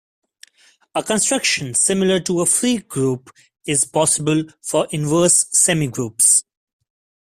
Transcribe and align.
A 0.95 1.03
construction 1.03 1.75
similar 1.75 2.19
to 2.21 2.41
a 2.41 2.47
free 2.47 2.79
group 2.79 3.29
is 3.67 3.85
possible 3.85 4.45
for 4.59 4.87
inverse 4.89 5.43
semigroups. 5.53 6.41